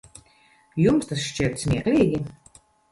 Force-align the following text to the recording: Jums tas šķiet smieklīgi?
Jums 0.85 1.11
tas 1.11 1.21
šķiet 1.29 1.63
smieklīgi? 1.67 2.27